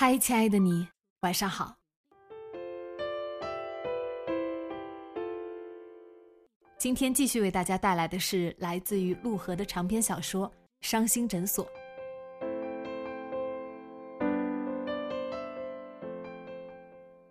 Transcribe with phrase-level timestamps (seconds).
[0.00, 0.88] 嗨，亲爱的你，
[1.20, 1.74] 晚上好。
[6.78, 10.48] 今天继续为大家带来的是来自于陆河的长篇小说
[10.80, 11.66] 《伤心诊所》。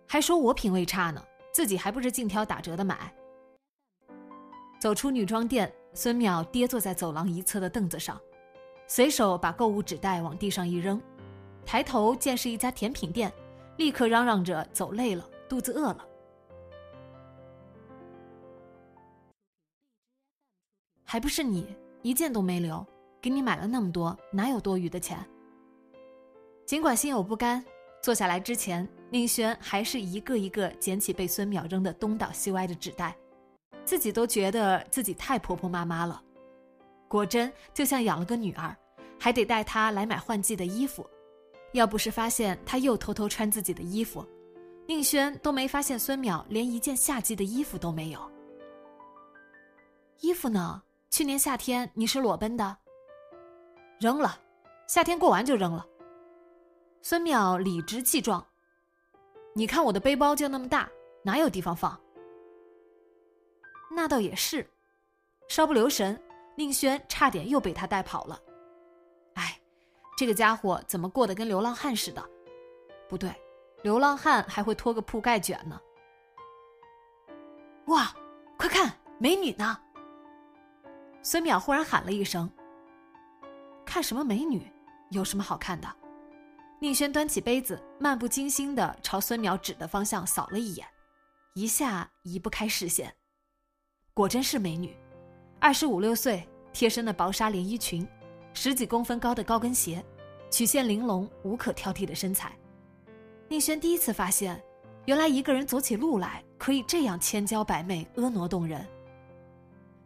[0.06, 1.20] 还说我品味差呢，
[1.52, 3.12] 自己还不是净挑打折的买。
[4.78, 8.16] 走出女装店，孙淼跌坐在走廊一侧的凳子上，
[8.86, 11.02] 随手把购物纸袋往地上一扔，
[11.64, 13.32] 抬头见是一家甜品店，
[13.76, 16.06] 立刻嚷嚷着走累了，肚子饿了。
[21.04, 22.86] 还不是你一件都没留，
[23.20, 25.18] 给你买了那么多，哪有多余的钱？
[26.66, 27.64] 尽管心有不甘，
[28.00, 33.16] 坐下来之前，宁轩还是一个一个捡起被孙淼扔得东倒西歪的纸袋，
[33.84, 36.22] 自己都觉得自己太婆婆妈妈了。
[37.08, 38.76] 果真就像养了个女儿，
[39.18, 41.04] 还得带她来买换季的衣服。
[41.72, 44.26] 要不是发现她又偷偷穿自己的衣服，
[44.86, 48.30] 宁轩都没发现孙淼连一件夏季的衣服都没有。
[50.20, 50.82] 衣服呢？
[51.10, 52.76] 去年夏天你是裸奔的，
[53.98, 54.38] 扔了，
[54.86, 55.84] 夏天过完就扔了。
[57.02, 58.46] 孙淼理直气壮
[59.54, 60.88] ：“你看我的背包就那么大，
[61.24, 61.98] 哪有地方放？”
[63.90, 64.64] 那倒也是，
[65.48, 66.20] 稍不留神，
[66.54, 68.40] 宁轩差点又被他带跑了。
[70.20, 72.22] 这个家伙怎么过得跟流浪汉似的？
[73.08, 73.34] 不对，
[73.82, 75.80] 流浪汉还会拖个铺盖卷呢。
[77.86, 78.14] 哇，
[78.58, 79.80] 快看，美女呢！
[81.22, 82.50] 孙淼忽然喊了一声
[83.86, 84.70] ：“看什么美女？
[85.08, 85.88] 有什么好看的？”
[86.80, 90.86] 宁轩端起杯子，漫不经心的朝孙淼指的方向扫了一眼，
[91.54, 93.10] 一下移不开视线。
[94.12, 94.94] 果真是美女，
[95.58, 98.06] 二十五六岁，贴身的薄纱连衣裙，
[98.52, 100.04] 十几公分高的高跟鞋，
[100.50, 102.52] 曲线玲珑，无可挑剔的身材。
[103.48, 104.60] 宁轩第一次发现，
[105.06, 108.84] 原来一个人走起路来可以这样千娇百媚，婀娜动人。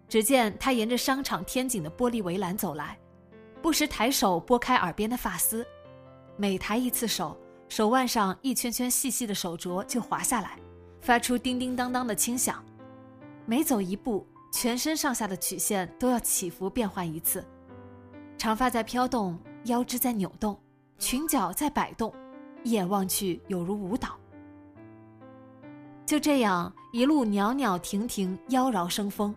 [0.08, 2.98] 只见他沿着商场天井的玻璃围栏走来，
[3.62, 5.66] 不时抬手拨开耳边的发丝，
[6.36, 7.36] 每抬一次手，
[7.68, 10.58] 手腕上一圈圈细细的手镯就滑下来，
[11.00, 12.62] 发出叮叮当当的轻响。
[13.46, 17.44] 每走一步，全身上下的曲线都要起伏变换一次，
[18.38, 20.58] 长发在飘动，腰肢在扭动，
[20.98, 22.12] 裙角在摆动，
[22.62, 24.18] 一眼望去有如舞蹈。
[26.04, 29.34] 就这样一路袅袅婷婷，妖娆生风。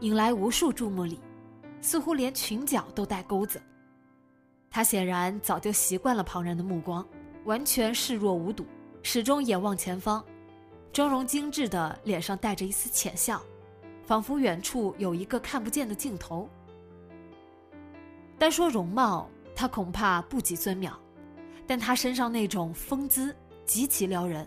[0.00, 1.20] 引来无数注目礼，
[1.80, 3.62] 似乎连裙角都带钩子。
[4.70, 7.06] 他显然早就习惯了旁人的目光，
[7.44, 8.66] 完全视若无睹，
[9.02, 10.24] 始终眼望前方，
[10.92, 13.40] 妆容精致的脸上带着一丝浅笑，
[14.02, 16.48] 仿佛远处有一个看不见的镜头。
[18.38, 19.28] 单说容貌，
[19.62, 20.92] 他恐怕不及孙淼，
[21.68, 23.32] 但他身上那种风姿
[23.64, 24.44] 极其撩人，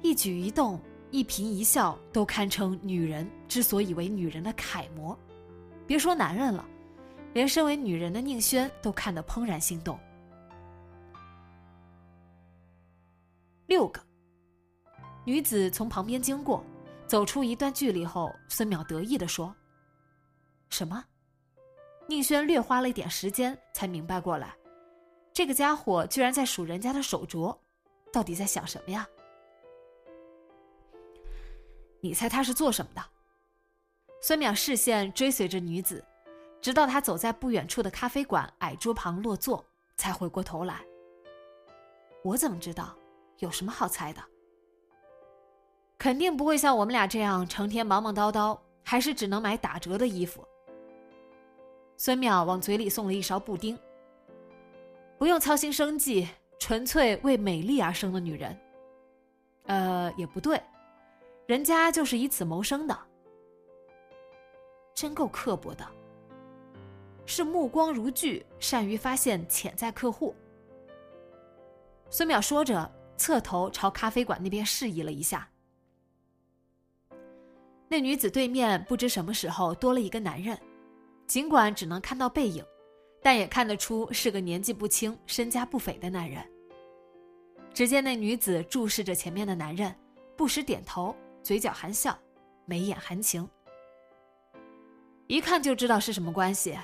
[0.00, 0.80] 一举一动。
[1.10, 5.16] 一颦一笑都堪称女人之所以为女人的楷模，
[5.86, 6.66] 别说男人了，
[7.34, 9.96] 连身为女人的宁轩都看得怦然心动。
[13.66, 14.00] 六个
[15.24, 16.64] 女子从旁边经过，
[17.06, 19.54] 走出一段距离后，孙淼得意地说
[20.70, 21.04] ：“什么？”
[22.06, 24.54] 宁轩略花了一点时间才明白过来，
[25.32, 27.56] 这个家伙居然在数人家的手镯，
[28.12, 29.08] 到底在想什么呀？
[32.00, 33.02] 你猜他是做什么的？
[34.20, 36.04] 孙淼视线追随着女子，
[36.60, 39.64] 直到她走在不远处的咖啡馆矮桌旁落座，
[39.96, 40.84] 才回过头来。
[42.22, 42.94] 我怎么知道？
[43.38, 44.22] 有什么好猜的？
[45.98, 50.46] 肯定不会像我们俩这样成天忙忙叨叨，还是只能买打折的衣服。
[51.96, 53.78] 孙淼往嘴里送了一勺布丁。
[55.18, 58.58] 不用操心生计，纯粹为美丽而生的女人。
[59.66, 60.12] 呃。
[60.16, 60.62] 也不对，
[61.46, 62.96] 人家就是以此谋生的，
[64.94, 65.84] 真够刻薄的。
[67.26, 70.36] 是目光如炬，善于发现潜在客户。
[72.10, 75.48] 孙淼说着，侧头朝咖啡馆那边示意了一下。
[77.88, 80.56] 那女子对面不知什么时候多了一个男人，
[81.26, 82.64] 尽管只能看到背影，
[83.22, 86.44] 但也看得出是个年纪不轻、身家不菲的男人。
[87.72, 89.94] 只见那女子注视着前面的男人，
[90.36, 92.16] 不时点头，嘴角含笑，
[92.66, 93.48] 眉眼含情，
[95.26, 96.78] 一看就知道是什么关系。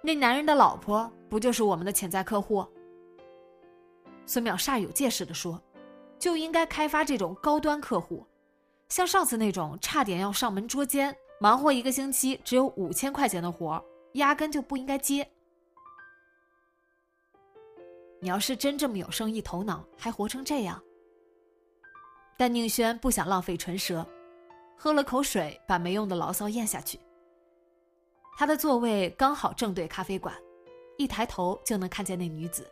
[0.00, 2.64] 那男人的老婆不就是我们的潜在客户？
[4.26, 5.60] 孙淼煞有介事的说
[6.20, 8.24] ：“就应该开发这种高端客户。”
[8.88, 13.82] 像上次那种差点要上门捉奸，忙活一个星期只有五千块钱的活
[14.14, 15.28] 压根就不应该接。
[18.20, 20.82] 你要是真这么有生意头脑，还活成这样。
[22.36, 24.04] 但宁轩不想浪费唇舌，
[24.76, 26.98] 喝了口水，把没用的牢骚咽下去。
[28.36, 30.34] 他的座位刚好正对咖啡馆，
[30.96, 32.66] 一抬头就能看见那女子。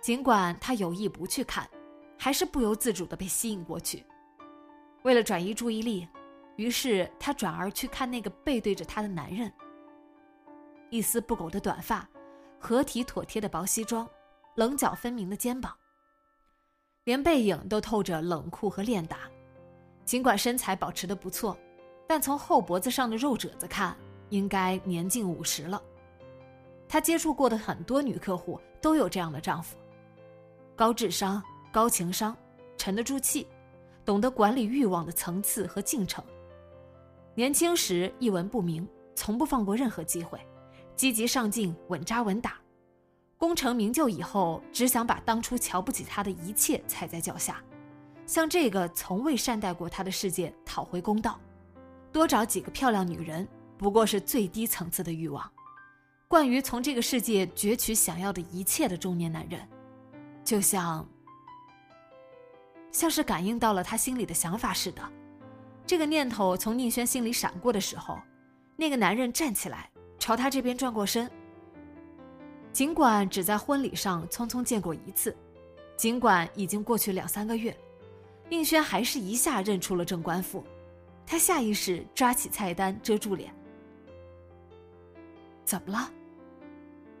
[0.00, 1.68] 尽管他有意不去看，
[2.18, 4.04] 还是不由自主的被吸引过去。
[5.02, 6.06] 为了转移注意力，
[6.56, 9.52] 于是她转而去看那个背对着她的男人。
[10.90, 12.06] 一丝不苟的短发，
[12.58, 14.08] 合体妥帖的薄西装，
[14.56, 15.74] 棱角分明的肩膀，
[17.04, 19.18] 连背影都透着冷酷和练达。
[20.04, 21.56] 尽管身材保持的不错，
[22.06, 23.96] 但从后脖子上的肉褶子看，
[24.28, 25.82] 应该年近五十了。
[26.88, 29.78] 她接触过的很多女客户都有这样的丈夫：
[30.76, 32.36] 高智商、高情商，
[32.76, 33.46] 沉得住气。
[34.04, 36.22] 懂得管理欲望的层次和进程。
[37.34, 40.38] 年轻时一文不名，从不放过任何机会，
[40.94, 42.56] 积极上进，稳扎稳打。
[43.38, 47.62] 功成名就以后，只想把当初瞧不起他的一切踩在脚下，
[48.26, 51.40] 向这个从未善待过他的世界讨回公道。
[52.12, 53.48] 多找几个漂亮女人，
[53.78, 55.50] 不过是最低层次的欲望。
[56.28, 59.66] 惯于从这个世界攫取想要的一切的中年男人，
[60.44, 61.08] 就像……
[62.90, 65.02] 像是感应到了他心里的想法似的，
[65.86, 68.18] 这个念头从宁轩心里闪过的时候，
[68.76, 71.30] 那个男人站起来，朝他这边转过身。
[72.72, 75.36] 尽管只在婚礼上匆匆见过一次，
[75.96, 77.76] 尽管已经过去两三个月，
[78.48, 80.64] 宁轩还是一下认出了郑官富。
[81.26, 83.54] 他下意识抓起菜单遮住脸。
[85.64, 86.10] 怎么了？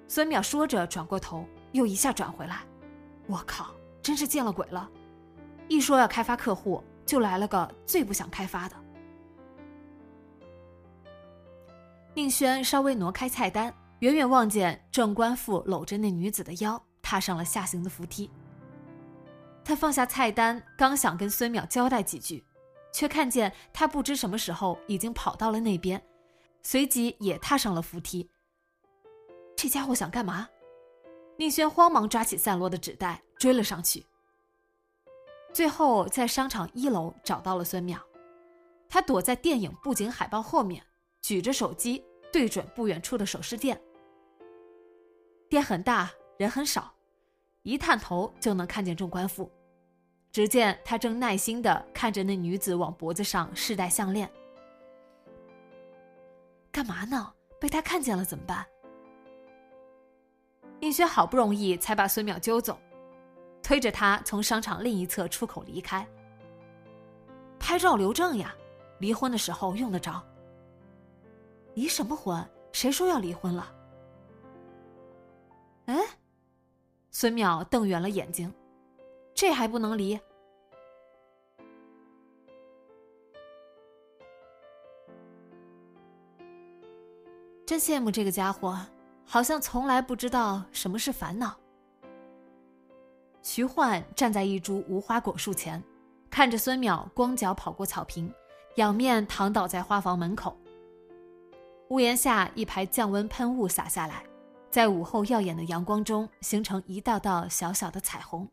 [0.08, 2.60] 孙淼说着转过头，又一下转回来。
[3.26, 4.90] 我靠，真是见了鬼了！
[5.68, 8.76] 一说要开发客户，就来了个最不想开发的。
[12.14, 18.30] 宁轩稍微挪开菜单，远远望见郑官富搂着那女子的腰，踏上了下行的扶梯。
[19.64, 22.44] 他放下菜单，刚想跟孙淼交代几句，
[22.92, 26.02] 却看见他不知什么时候已经跑到了那边，
[26.62, 28.28] 随即也踏上了扶梯。
[29.56, 30.48] 这家伙想干嘛？
[31.38, 34.04] 宁轩慌忙抓起散落的纸袋，追了上去。
[35.52, 37.98] 最后在商场一楼找到了孙淼，
[38.88, 40.82] 他躲在电影布景海报后面，
[41.20, 43.80] 举着手机对准不远处的首饰店。
[45.50, 46.94] 店很大，人很少，
[47.62, 49.50] 一探头就能看见众官富。
[50.30, 54.30] 只见他正耐心的看着那女子往脖子上试戴项链。
[56.70, 57.34] 干嘛呢？
[57.60, 58.66] 被他看见了怎么办？
[60.80, 62.80] 应轩好不容易才把孙淼揪走。
[63.72, 66.06] 推着他从商场另一侧出口离开。
[67.58, 68.54] 拍照留证呀，
[68.98, 70.22] 离婚的时候用得着。
[71.72, 72.46] 离什么婚？
[72.72, 73.74] 谁说要离婚了？
[75.86, 75.96] 哎，
[77.12, 78.52] 孙淼瞪圆了眼睛，
[79.32, 80.20] 这还不能离？
[87.64, 88.78] 真羡慕这个家伙，
[89.24, 91.56] 好像从来不知道什么是烦恼。
[93.42, 95.82] 徐焕站在一株无花果树前，
[96.30, 98.32] 看着孙淼光脚跑过草坪，
[98.76, 100.56] 仰面躺倒在花房门口。
[101.88, 104.24] 屋檐下一排降温喷雾洒下来，
[104.70, 108.48] 在午后耀眼的阳光中形成一道道小小的彩虹。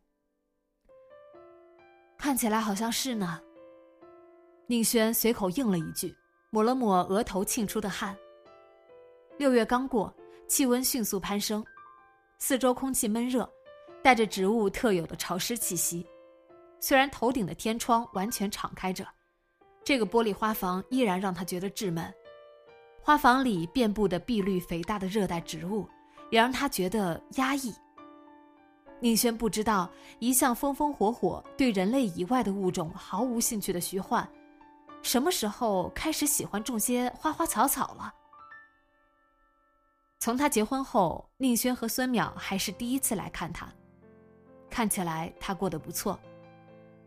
[2.18, 3.40] 看起来好像是呢。
[4.66, 6.14] 宁轩随口应了一句，
[6.50, 8.16] 抹了抹额头沁出的汗。
[9.38, 10.12] 六月刚过，
[10.46, 11.64] 气温迅速攀升，
[12.38, 13.50] 四周空气闷热。
[14.02, 16.06] 带着植物特有的潮湿气息，
[16.80, 19.06] 虽然头顶的天窗完全敞开着，
[19.84, 22.12] 这个玻璃花房依然让他觉得稚闷。
[23.02, 25.88] 花房里遍布的碧绿肥大的热带植物，
[26.30, 27.74] 也让他觉得压抑。
[29.00, 34.28] 宁轩不知道，一向风风火火、对人类以外的物种毫无兴趣的徐焕，
[35.02, 38.12] 什么时候开始喜欢种些花花草草了。
[40.18, 43.66] 从他结婚后，宁轩和孙淼还是第一次来看他，
[44.70, 46.18] 看起来他过得不错，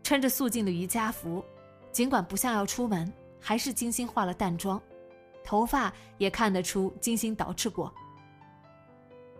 [0.02, 1.42] 穿着素净的瑜伽服，
[1.90, 4.80] 尽管不像要出门，还是精心化了淡妆，
[5.42, 7.92] 头发也看得出精心捯饬过。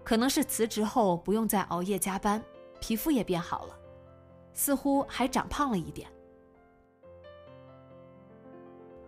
[0.02, 2.42] 可能是辞职后不用再熬夜加班，
[2.80, 3.78] 皮肤也变好了，
[4.52, 6.10] 似乎还长胖了一点。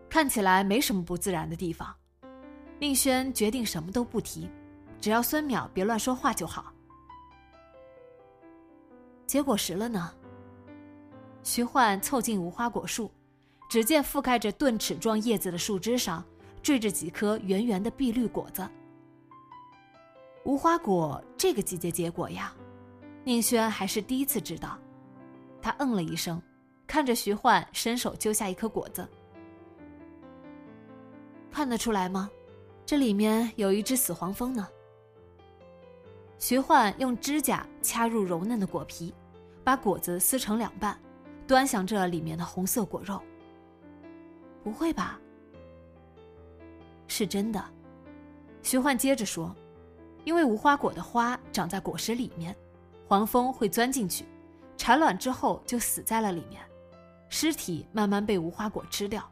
[0.08, 1.94] 看起来没什么不自然的地方，
[2.78, 4.48] 宁轩决定什么都不提，
[5.00, 6.72] 只要孙淼别乱说话就好。
[9.26, 10.12] 结果实了呢？
[11.42, 13.10] 徐焕凑近无花果树，
[13.68, 16.24] 只见覆盖着钝齿状叶子的树枝上，
[16.62, 18.66] 缀着几颗圆圆的碧绿果子。
[20.44, 22.54] 无花果这个季节结果呀，
[23.24, 24.78] 宁轩还是第一次知道。
[25.60, 26.40] 他嗯了一声，
[26.86, 29.08] 看着徐焕伸手揪下一颗果子，
[31.50, 32.30] 看得出来吗？
[32.84, 34.68] 这里面有一只死黄蜂呢。
[36.38, 39.14] 徐焕用指甲掐入柔嫩的果皮，
[39.64, 40.98] 把果子撕成两半，
[41.46, 43.22] 端详着里面的红色果肉。
[44.62, 45.18] 不会吧？
[47.06, 47.64] 是真的。
[48.62, 49.54] 徐焕接着说。
[50.24, 52.52] 因为无花果的花长在果实里面，
[53.06, 54.24] 黄蜂会钻进去，
[54.76, 56.60] 产卵之后就死在了里面，
[57.28, 59.22] 尸体慢慢被无花果吃掉。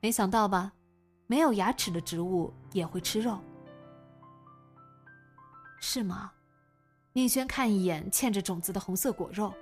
[0.00, 0.72] 没想到吧，
[1.26, 3.36] 没有牙齿的植物也会吃肉，
[5.84, 6.32] 是吗？
[7.12, 9.52] 宁轩看一眼嵌着种子的红色果肉，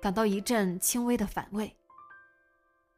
[0.00, 1.76] 感到一阵轻微的反胃。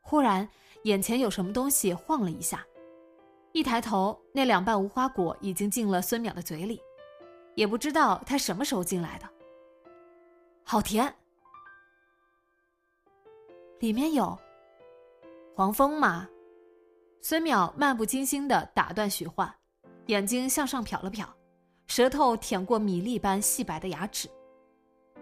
[0.02, 0.47] 忽然，
[0.85, 2.64] 眼前有什么东西晃了一下。
[3.52, 6.78] 一抬头，那两瓣无花果已经进了孙淼的嘴里，
[7.54, 9.26] 也不知道他什么时候进来的。
[10.62, 11.12] 好甜，
[13.80, 14.38] 里面有
[15.54, 16.28] 黄蜂吗？
[17.23, 19.52] 孙淼漫不经心的打断徐焕，
[20.09, 21.26] 眼睛向上瞟了瞟，
[21.87, 24.28] 舌头舔过米粒般细白的牙齿，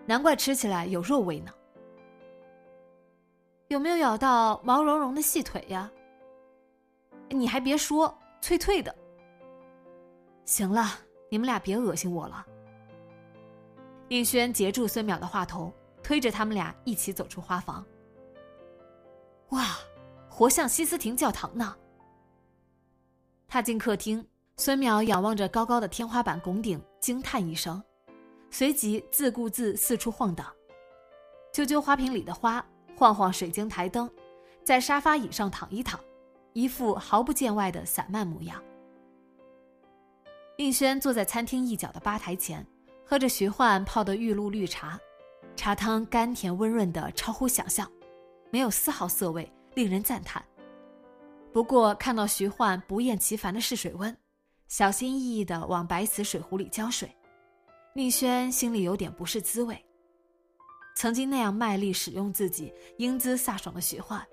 [0.06, 1.52] 难怪吃起来有肉味呢。
[3.68, 5.90] 有没有咬到毛茸茸的细腿呀？
[7.30, 8.16] 你还别说。
[8.40, 8.94] 脆脆的。
[10.44, 10.84] 行了，
[11.30, 12.46] 你们俩别恶心我了。
[14.06, 17.82] 宁轩截住孙淼的话头，推着他们俩一起走出花房。
[19.48, 19.78] 哇，
[20.28, 21.74] 活像西斯廷教堂呢。
[23.48, 27.82] 踏进客厅，孙淼仰望着高高的天花板拱顶，惊叹一声，
[28.50, 30.46] 随即自顾自四处晃荡，
[31.52, 32.64] 揪揪花瓶里的花，
[32.96, 34.08] 晃晃水晶台灯，
[34.62, 35.98] 在沙发椅上躺一躺。
[36.52, 38.62] 一副毫不见外的散漫模样。
[40.58, 42.64] 应轩坐在餐厅一角的吧台前，
[43.04, 44.96] 喝着徐焕泡的玉露绿茶，
[45.56, 47.90] 茶汤甘甜温润的超乎想象，
[48.52, 50.44] 没有丝毫涩味，令人赞叹。
[51.52, 54.16] 不过看到徐焕不厌其烦的试水温，
[54.68, 57.14] 小心翼翼的往白瓷水壶里浇水，
[57.94, 59.84] 宁轩心里有点不是滋味。
[60.96, 64.24] 曾经那样卖力使用自己、英姿飒爽的徐焕。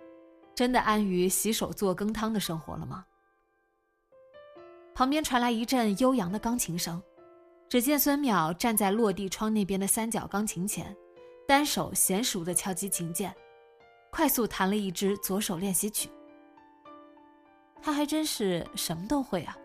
[0.53, 3.05] 真的安于洗手做羹汤的生活了吗？
[4.93, 7.01] 旁边传来一阵悠扬的钢琴声，
[7.69, 10.95] 只见孙淼站在落地窗那边的三角钢琴前，
[11.47, 13.33] 单手娴熟的敲击琴键，
[14.11, 16.09] 快速弹了一支左手练习曲。
[17.81, 19.57] 他还真是什么都会啊。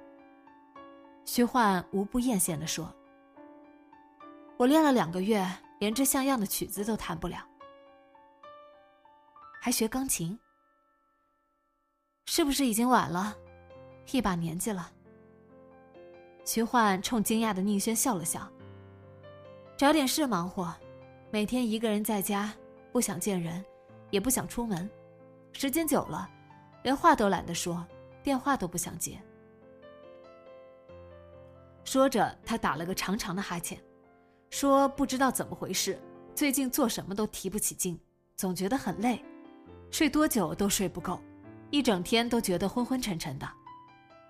[1.26, 2.94] 徐焕无不艳羡的说
[4.56, 5.44] ：“我练了两个月，
[5.80, 7.44] 连这像样的曲子都弹不了，
[9.60, 10.38] 还学钢琴。”
[12.26, 13.36] 是不是已经晚了？
[14.12, 14.90] 一把年纪了。
[16.44, 18.48] 徐焕冲惊讶的宁轩笑了笑。
[19.76, 20.72] 找点事忙活，
[21.30, 22.54] 每天一个人在家，
[22.92, 23.62] 不想见人，
[24.10, 24.88] 也不想出门，
[25.52, 26.30] 时间久了，
[26.84, 27.84] 连话都懒得说，
[28.22, 29.20] 电话都不想接。
[31.86, 33.80] 说着，他打了个长长的哈欠，
[34.50, 35.96] 说：“不知道怎么回事，
[36.34, 37.96] 最近做什么都提不起劲，
[38.34, 39.24] 总觉得很累，
[39.92, 41.18] 睡多久都睡不够。”
[41.70, 43.48] 一整天都觉得昏昏沉沉的，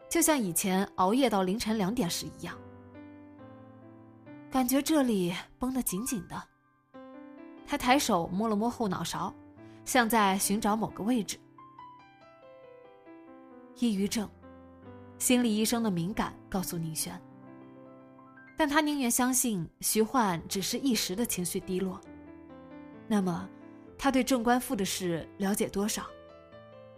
[0.09, 2.57] 就像以前熬夜到凌晨两点时一样。
[4.51, 6.43] 感觉这里绷得紧紧的。
[7.67, 9.35] 他抬手摸了摸后脑勺，
[9.85, 11.39] 像在寻找某个位置。
[13.79, 14.29] 抑郁症，
[15.19, 17.19] 心理医生的敏感告诉宁轩。
[18.57, 22.01] 但他宁愿相信徐焕只是一时的情绪低落。
[23.07, 23.49] 那么，
[23.99, 26.07] 他对郑官富的事了解多少？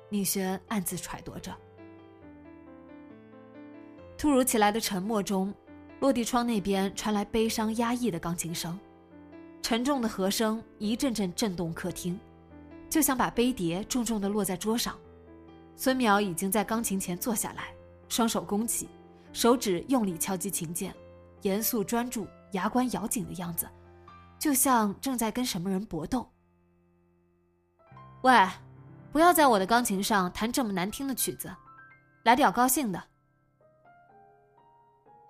[0.09, 1.55] 宁轩暗自揣度着。
[4.17, 5.53] 突如其来的沉默中，
[6.01, 8.79] 落地窗那边传来悲伤压抑的钢琴声，
[9.61, 12.19] 沉重的和声一阵阵震动客厅，
[12.89, 14.97] 就像把杯碟重重的落在桌上。
[15.77, 17.75] 孙淼已经在钢琴前坐下来，
[18.09, 18.89] 双手弓起，
[19.33, 20.93] 手指用力敲击琴键，
[21.43, 23.69] 严肃专注，牙关咬紧的样子，
[24.39, 26.29] 就像正在跟什么人搏斗。
[28.23, 28.33] 喂，
[29.13, 31.55] 不要在我的钢琴上弹这么难听的曲子，
[32.25, 33.03] 来点高兴的。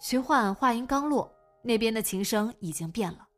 [0.00, 1.30] 徐焕话音刚落，
[1.62, 3.28] 那边的琴声已经变了，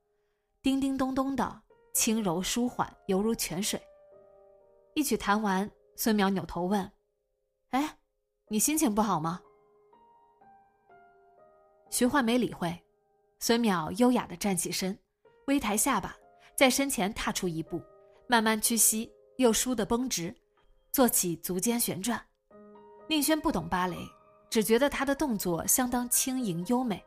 [0.62, 1.62] 叮叮咚咚的，
[1.95, 3.81] 轻柔舒缓，犹如泉水。
[4.95, 6.91] 一曲弹完，孙淼扭头问。
[7.71, 7.97] 哎，
[8.49, 9.41] 你心情不好吗？
[11.90, 12.80] 徐焕没理会，
[13.40, 14.97] 孙淼优雅的站起身，
[15.47, 16.16] 微抬下巴，
[16.56, 17.82] 在身前踏出一步，
[18.28, 20.35] 慢慢屈膝，又倏地绷直，
[20.92, 22.25] 做起足尖旋转。
[23.09, 23.97] 宁轩不懂芭蕾，
[24.49, 27.04] 只觉得他的动作相当轻盈优美。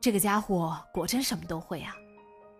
[0.00, 1.92] 这个家伙果真什么都会啊！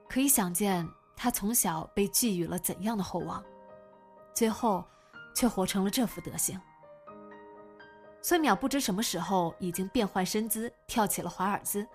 [0.08, 0.86] 可以想见
[1.16, 3.44] 他从小被寄予了怎样的厚望，
[4.34, 4.84] 最后
[5.32, 6.60] 却活成了这副德行。
[8.20, 11.86] 孙淼不知什么时候已经变换身姿，跳起了华尔兹，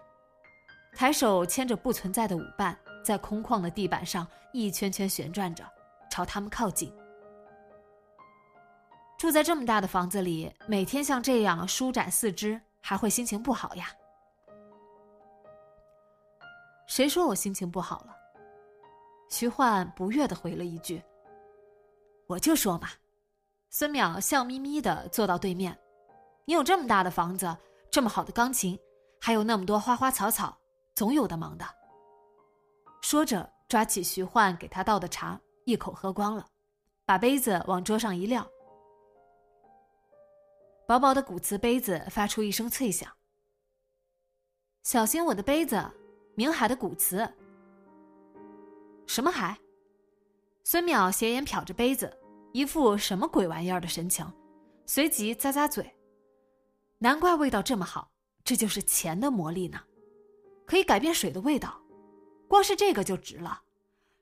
[0.96, 5.64] 抬手牵着不存在的舞伴，在空旷的地板上一圈圈旋转着，
[6.10, 6.94] 朝他们靠近。
[9.18, 13.88] 住在这么大的房子里，每天像这样舒展四肢，还会心情不好呀？
[16.88, 18.16] 谁说我心情不好了？
[19.30, 21.02] 徐焕不悦的回了一句
[22.28, 22.90] ：“我就说嘛。”
[23.72, 25.78] 孙淼笑眯眯的坐到对面。
[26.46, 27.56] 你有这么大的房子，
[27.90, 28.78] 这么好的钢琴，
[29.22, 30.58] 还有那么多花花草草，
[30.94, 31.66] 总有的忙的。
[33.02, 36.46] 说着，抓起徐焕给他倒的茶，一口喝光了，
[37.06, 38.46] 把杯子往桌上一撂。
[40.86, 43.10] 薄薄的古瓷杯子发出一声脆响。
[44.84, 45.82] 小心我的杯子，
[46.36, 47.28] 明海的古瓷。
[49.08, 49.58] 什么海？
[50.66, 52.14] 孙淼斜眼瞟着杯子，
[52.52, 54.30] 一副什么鬼玩意儿的神情，
[54.86, 55.90] 随即咂咂嘴。
[57.04, 58.10] 难怪味道这么好，
[58.46, 59.78] 这就是钱的魔力呢，
[60.66, 61.78] 可以改变水的味道，
[62.48, 63.62] 光是这个就值了。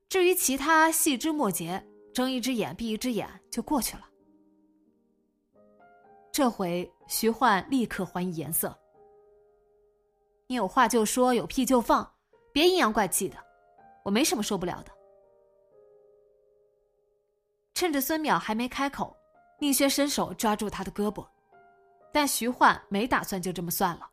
[0.10, 4.10] 至于其他细枝末节，睁一只眼闭一只眼就过去了。
[6.32, 8.76] 这回徐焕立刻还以颜色
[10.50, 12.12] ：“你有话就说，有屁就放，
[12.52, 13.38] 别阴阳怪气的，
[14.04, 14.92] 我没什么受不了的。”
[17.76, 19.16] 趁着孙淼还没开口，
[19.60, 21.24] 宁轩伸手抓住他的胳膊。
[22.12, 24.10] 但徐焕没打算就这么算了，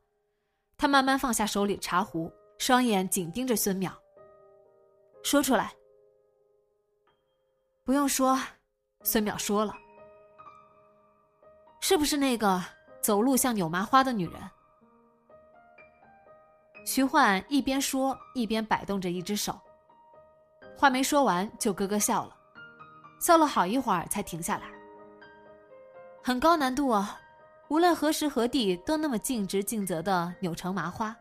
[0.77, 3.91] 他慢慢放下手里茶壶，双眼紧盯着孙淼。
[5.25, 5.73] 说出来。
[7.85, 8.39] 不用说，
[9.03, 9.75] 孙淼说了。
[11.81, 12.63] 是不是那个
[13.01, 14.41] 走路像扭麻花的女人？
[16.87, 19.59] 徐焕一边说一边摆动着一只手，
[20.77, 22.37] 话没说完就咯咯笑了，
[23.21, 24.71] 笑了好一会儿才停下来。
[26.23, 27.21] 很高难度啊。
[27.69, 31.15] 无论何时何地，都那么尽职尽责的扭成麻花。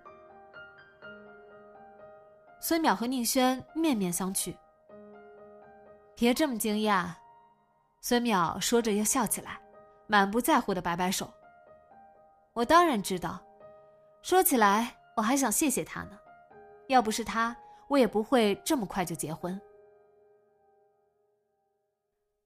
[2.62, 4.55] 孙淼和宁轩面面相觑。
[6.15, 7.10] 别这么惊讶，
[8.01, 9.60] 孙淼说着又笑起来，
[10.07, 11.31] 满不在乎的摆摆手。
[12.53, 13.39] 我当然知道，
[14.21, 16.17] 说起来我还想谢谢他呢，
[16.88, 17.55] 要不是他，
[17.88, 19.60] 我也不会这么快就结婚。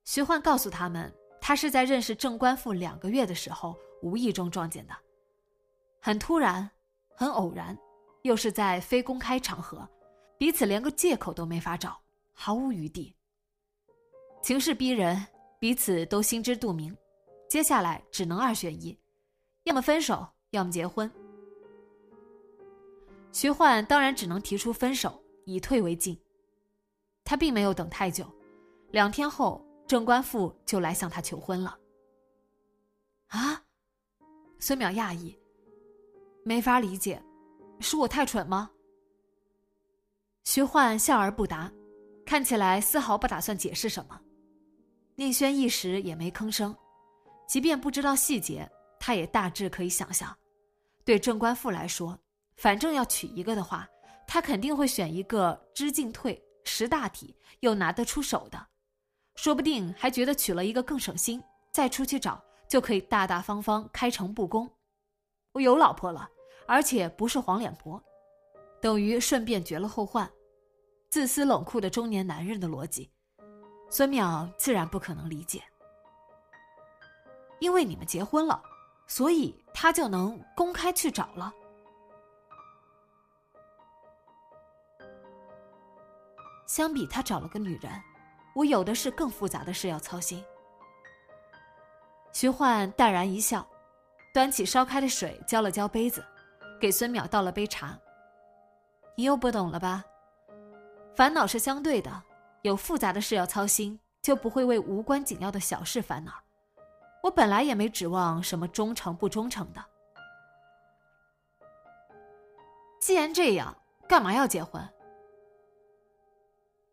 [0.04, 1.14] 徐焕告诉他们。
[1.44, 4.94] 他是在认识郑官富两个月的时候无意中撞见的，
[6.02, 6.70] 很突然，
[7.16, 7.78] 很偶然，
[8.24, 9.88] 又是在非公开场合，
[10.38, 12.00] 彼此连个借口都没法找，
[12.34, 13.16] 毫无余地。
[14.42, 15.26] 情势逼人，
[15.60, 16.96] 彼此都心知肚明，
[17.48, 18.98] 接下来只能二选一，
[19.64, 21.10] 要么分手，要么结婚。
[23.32, 26.20] 徐焕当然只能提出分手，以退为进。
[27.24, 28.26] 他并没有等太久，
[28.92, 29.66] 两天后。
[29.88, 31.78] 郑官富就来向他求婚了。
[33.28, 33.62] 啊，
[34.64, 35.36] 孙淼讶异，
[36.46, 37.20] 没法理解，
[37.80, 38.70] 是我太蠢吗？
[40.44, 41.72] 徐焕笑而不答，
[42.28, 44.22] 看起来丝毫不打算解释什么。
[45.16, 46.76] 宁轩一时也没吭声，
[47.48, 48.70] 即便不知道细节，
[49.00, 50.32] 他也大致可以想象，
[51.04, 52.16] 对郑官富来说，
[52.56, 53.90] 反正要娶一个的话，
[54.28, 58.68] 他肯定会选一个知进退、识大体又拿得出手的。
[59.34, 62.40] 说不定还觉得娶了一个更省心，再出去找
[62.72, 64.72] 就可以大大方方开诚布公。
[65.52, 66.30] 我有老婆了，
[66.66, 68.02] 而且不是黄脸婆，
[68.80, 70.32] 等于顺便绝了后患。
[71.10, 73.12] 自私冷酷的中年男人的逻辑，
[73.90, 75.62] 孙淼自然不可能理解。
[77.60, 78.64] 因为你们结婚了，
[79.06, 81.54] 所以他就能公开去找了。
[86.66, 87.92] 相比他找了个女人，
[88.56, 90.42] 我有的是更复杂的事要操心。
[92.34, 93.66] 徐焕淡然一笑，
[94.34, 96.24] 端起烧开的水浇了浇杯子，
[96.80, 97.98] 给孙淼倒了杯茶。
[99.16, 100.04] 你又不懂了吧？
[101.16, 102.24] 烦恼是相对的，
[102.62, 106.34] 有复杂的事要操心，就不会为无关紧要的小事烦恼。
[107.22, 109.84] 我本来也没指望什么忠诚不忠诚的。
[113.00, 113.76] 既然这样，
[114.08, 114.82] 干嘛要结婚？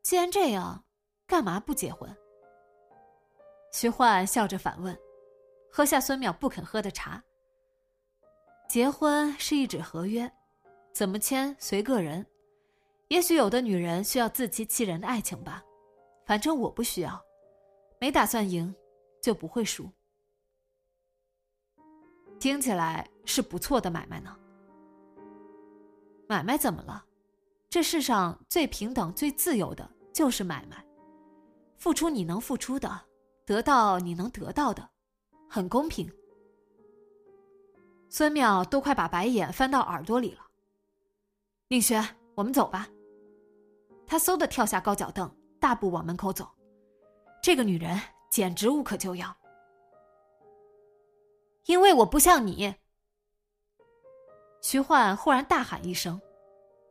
[0.03, 0.85] 既然这样，
[1.27, 2.15] 干嘛不结婚？
[3.73, 4.99] 徐焕笑着反问，
[5.79, 7.23] 喝下孙淼不肯喝的茶。
[8.69, 10.29] 结婚是一纸合约，
[10.93, 12.27] 怎么签随个人。
[13.07, 15.63] 也许有的女人需要自欺欺人的爱情吧，
[16.27, 17.25] 反正我不需要，
[18.01, 18.75] 没打算赢，
[19.23, 19.89] 就不会输。
[22.41, 24.37] 听起来是不错的买卖呢。
[26.27, 27.05] 买卖怎么了？
[27.71, 30.85] 这世上最平等、最自由的就是买卖。
[31.77, 33.01] 付出你能付出的，
[33.47, 34.91] 得到你能得到的，
[35.49, 36.11] 很公平。
[38.09, 40.41] 孙淼都快把白眼翻到耳朵里了。
[41.69, 42.03] 宁轩，
[42.35, 42.89] 我们走吧。
[44.07, 45.31] 他嗖的跳下高脚凳，
[45.61, 46.49] 大步往门口走。
[47.43, 49.37] 这个女人简直无可救药。
[51.67, 52.75] 因为我不像你。
[54.63, 56.21] 徐焕忽然大喊一声，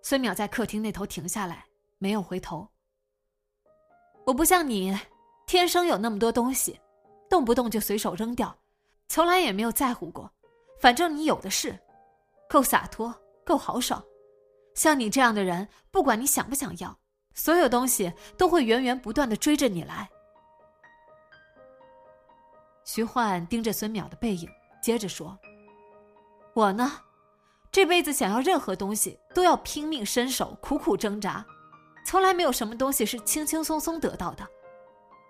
[0.03, 1.65] 孙淼在客厅那头停下来，
[1.97, 2.67] 没有回头。
[4.25, 4.95] 我不像你，
[5.47, 6.79] 天生有那么多东西，
[7.29, 8.57] 动不动就随手扔掉，
[9.07, 10.31] 从来也没有在乎过。
[10.79, 11.77] 反正你有的是，
[12.49, 13.13] 够洒脱，
[13.45, 14.03] 够豪爽。
[14.75, 16.97] 像你这样的人，不管你想不想要，
[17.33, 20.09] 所有东西都会源源不断的追着你来。
[22.85, 24.49] 徐焕盯着孙淼的背影，
[24.81, 25.37] 接着说
[26.53, 27.01] ：“我呢？”
[27.69, 31.45] 这辈子想要任何东西，都要拼命伸手，苦苦挣扎，
[32.05, 34.47] 从来没有什么东西是轻轻松松得到的。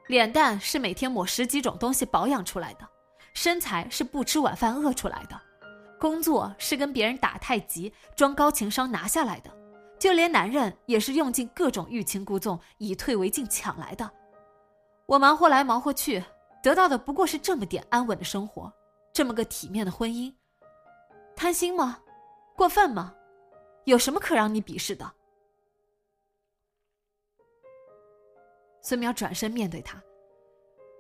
[0.08, 2.88] 脸蛋是每天抹十几种东西保养出来的，
[3.34, 5.39] 身材是不吃晚饭饿出来的，
[6.00, 9.52] 工作是跟别人打太极装高情商拿下来的，
[10.00, 14.10] 就连男人也是用尽各种欲擒故纵以退为进抢来的。
[15.08, 16.24] 我忙活来忙活去，
[16.63, 18.72] 得到的不过是这么点安稳的生活，
[19.12, 20.34] 这么个体面的婚姻，
[21.36, 22.00] 贪心吗？
[22.56, 23.13] 过分吗？
[23.84, 25.12] 有什么可让你鄙视的？
[28.88, 30.02] 孙淼转身面对他，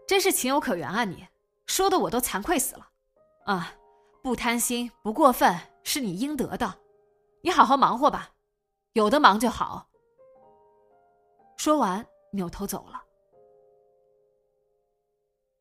[0.05, 1.05] 真是情有可原啊！
[1.05, 1.25] 你
[1.67, 2.85] 说的我都惭愧死了。
[3.45, 3.73] 啊，
[4.21, 6.81] 不贪心，不过分，是你应得的。
[7.39, 8.29] 你好好忙活吧，
[8.91, 9.87] 有的忙就好。
[11.55, 13.01] 说完，扭头走了。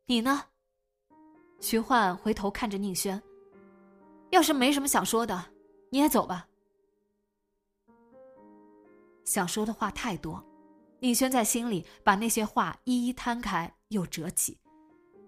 [0.07, 0.43] 你呢？
[1.61, 3.23] 徐焕回头看着宁轩，
[4.31, 5.45] 要是没什么想说的。
[5.91, 6.49] 你也走吧。
[9.25, 10.45] 想说的话太多，
[11.07, 14.59] 宁轩在心里把那些话一一摊开，又折起，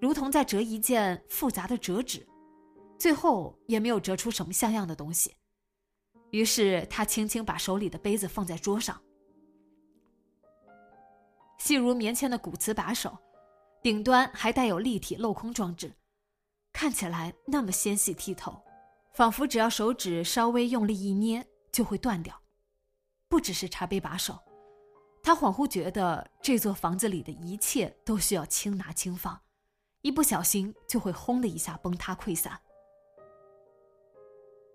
[0.01, 2.27] 如同在折一件复杂的折纸，
[2.99, 5.37] 最后也没有折出什么像样的东西。
[6.33, 9.01] 于是他轻轻把手里的杯子放在桌上，
[11.59, 13.17] 细如棉签的骨瓷把手，
[13.81, 15.95] 顶端还带有立体镂空装置，
[16.73, 18.61] 看起来那么纤细剔透。
[19.13, 22.43] 仿佛只要手指稍微用力一捏就会断掉，
[23.29, 24.37] 不只是茶杯把手，
[25.29, 29.39] 他恍惚觉得这座房子里的一切都需要轻拿轻放，
[30.01, 32.59] 一不小心就会轰的一下崩塌溃散。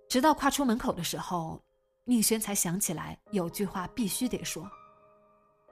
[0.07, 1.59] 直到跨出门口的时候，
[2.03, 4.69] 宁轩才想起来有句话必须得说。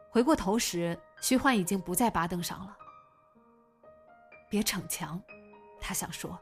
[0.09, 2.75] 回过头时，徐焕已经不在八凳上了。
[4.49, 5.21] 别逞强，
[5.79, 6.35] 他想说。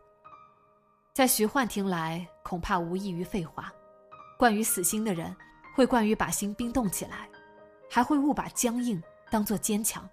[1.13, 3.69] 在徐焕听来，恐怕无异于废话。
[4.38, 5.36] 惯于死心的人，
[5.75, 7.30] 会惯于把心冰冻起来，
[7.89, 10.08] 还会误把僵硬当做坚强。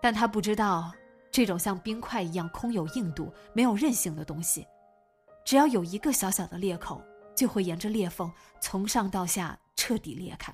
[0.00, 0.92] 但他不知道，
[1.30, 4.66] 这种像冰块一样空有硬度、没有韧性的东西，
[5.44, 7.02] 只要有一个小小的裂口，
[7.36, 10.52] 就会沿着裂缝从上到下彻底裂开。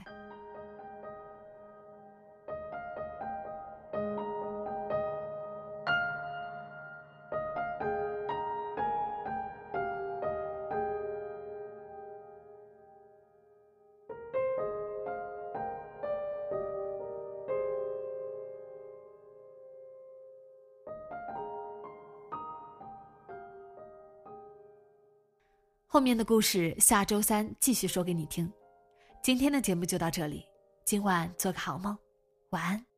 [25.96, 28.52] 后面的故事下周三继续说给你听。
[29.22, 30.44] 今天的节目就到这里，
[30.84, 31.96] 今晚做个好梦，
[32.50, 32.95] 晚安。